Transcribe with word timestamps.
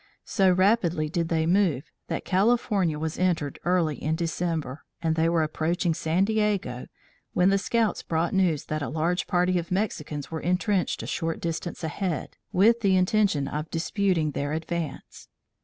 So 0.25 0.49
rapidly 0.49 1.09
did 1.09 1.29
they 1.29 1.45
move 1.45 1.91
that 2.07 2.25
California 2.25 2.97
was 2.97 3.19
entered 3.19 3.59
early 3.65 3.97
in 4.01 4.15
December, 4.15 4.83
and 4.99 5.13
they 5.15 5.29
were 5.29 5.43
approaching 5.43 5.93
San 5.93 6.25
Diego, 6.25 6.87
when 7.33 7.49
the 7.51 7.59
scouts 7.59 8.01
brought 8.01 8.33
news 8.33 8.65
that 8.65 8.81
a 8.81 8.89
large 8.89 9.27
party 9.27 9.59
of 9.59 9.69
Mexicans 9.69 10.31
were 10.31 10.41
intrenched 10.41 11.03
a 11.03 11.05
short 11.05 11.39
distance 11.39 11.83
ahead 11.83 12.35
with 12.51 12.79
the 12.81 12.95
intention 12.97 13.47
of 13.47 13.69
disputing 13.69 14.31
their 14.31 14.53
advance. 14.53 15.27